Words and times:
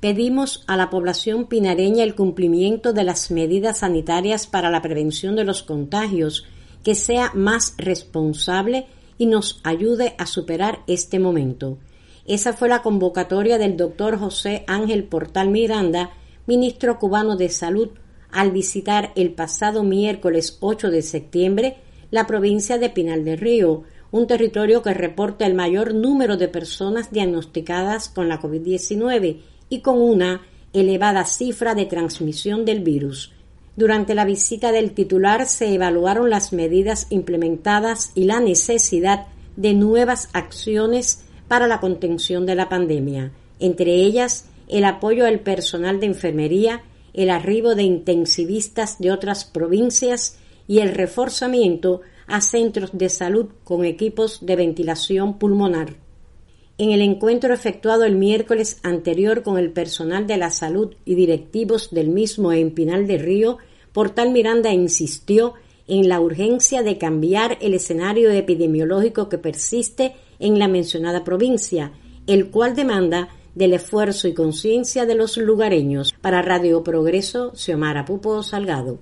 pedimos 0.00 0.62
a 0.66 0.76
la 0.76 0.90
población 0.90 1.46
pinareña 1.46 2.04
el 2.04 2.14
cumplimiento 2.14 2.92
de 2.92 3.04
las 3.04 3.30
medidas 3.30 3.78
sanitarias 3.78 4.46
para 4.46 4.70
la 4.70 4.82
prevención 4.82 5.34
de 5.34 5.44
los 5.44 5.62
contagios, 5.62 6.46
que 6.84 6.94
sea 6.94 7.32
más 7.34 7.74
responsable 7.78 8.86
y 9.18 9.26
nos 9.26 9.60
ayude 9.64 10.14
a 10.18 10.26
superar 10.26 10.80
este 10.86 11.18
momento. 11.18 11.78
Esa 12.24 12.52
fue 12.52 12.68
la 12.68 12.82
convocatoria 12.82 13.58
del 13.58 13.76
doctor 13.76 14.18
José 14.18 14.64
Ángel 14.68 15.04
Portal 15.04 15.48
Miranda, 15.50 16.10
ministro 16.46 16.98
cubano 16.98 17.36
de 17.36 17.48
Salud, 17.48 17.90
al 18.30 18.52
visitar 18.52 19.12
el 19.16 19.32
pasado 19.32 19.82
miércoles 19.82 20.58
8 20.60 20.90
de 20.90 21.02
septiembre 21.02 21.76
la 22.10 22.26
provincia 22.26 22.78
de 22.78 22.90
Pinal 22.90 23.24
del 23.24 23.38
Río, 23.38 23.82
un 24.10 24.26
territorio 24.26 24.82
que 24.82 24.94
reporta 24.94 25.46
el 25.46 25.54
mayor 25.54 25.94
número 25.94 26.36
de 26.36 26.48
personas 26.48 27.10
diagnosticadas 27.10 28.08
con 28.08 28.28
la 28.28 28.40
COVID-19 28.40 29.40
y 29.68 29.80
con 29.80 30.00
una 30.00 30.42
elevada 30.72 31.24
cifra 31.24 31.74
de 31.74 31.86
transmisión 31.86 32.64
del 32.64 32.80
virus. 32.80 33.32
Durante 33.76 34.14
la 34.14 34.24
visita 34.24 34.72
del 34.72 34.92
titular 34.92 35.46
se 35.46 35.72
evaluaron 35.72 36.30
las 36.30 36.52
medidas 36.52 37.06
implementadas 37.10 38.10
y 38.14 38.24
la 38.24 38.40
necesidad 38.40 39.26
de 39.56 39.74
nuevas 39.74 40.28
acciones 40.32 41.24
para 41.46 41.66
la 41.66 41.80
contención 41.80 42.44
de 42.44 42.54
la 42.54 42.68
pandemia, 42.68 43.32
entre 43.60 43.94
ellas 43.94 44.46
el 44.68 44.84
apoyo 44.84 45.26
al 45.26 45.40
personal 45.40 46.00
de 46.00 46.06
enfermería, 46.06 46.82
el 47.14 47.30
arribo 47.30 47.74
de 47.74 47.84
intensivistas 47.84 48.98
de 48.98 49.10
otras 49.10 49.44
provincias 49.44 50.38
y 50.66 50.80
el 50.80 50.94
reforzamiento 50.94 52.02
a 52.26 52.40
centros 52.40 52.90
de 52.92 53.08
salud 53.08 53.46
con 53.64 53.84
equipos 53.84 54.44
de 54.44 54.56
ventilación 54.56 55.38
pulmonar. 55.38 55.96
En 56.80 56.92
el 56.92 57.02
encuentro 57.02 57.52
efectuado 57.52 58.04
el 58.04 58.14
miércoles 58.14 58.78
anterior 58.84 59.42
con 59.42 59.58
el 59.58 59.72
personal 59.72 60.28
de 60.28 60.36
la 60.36 60.50
salud 60.50 60.94
y 61.04 61.16
directivos 61.16 61.90
del 61.90 62.08
mismo 62.08 62.52
en 62.52 62.70
Pinal 62.70 63.08
de 63.08 63.18
Río, 63.18 63.58
Portal 63.92 64.30
Miranda 64.30 64.72
insistió 64.72 65.54
en 65.88 66.08
la 66.08 66.20
urgencia 66.20 66.84
de 66.84 66.96
cambiar 66.96 67.58
el 67.60 67.74
escenario 67.74 68.30
epidemiológico 68.30 69.28
que 69.28 69.38
persiste 69.38 70.14
en 70.38 70.60
la 70.60 70.68
mencionada 70.68 71.24
provincia, 71.24 71.90
el 72.28 72.50
cual 72.50 72.76
demanda 72.76 73.28
del 73.56 73.72
esfuerzo 73.72 74.28
y 74.28 74.34
conciencia 74.34 75.04
de 75.04 75.16
los 75.16 75.36
lugareños. 75.36 76.14
Para 76.20 76.42
Radio 76.42 76.84
Progreso, 76.84 77.52
Xiomara 77.56 78.04
Pupo 78.04 78.40
Salgado. 78.44 78.96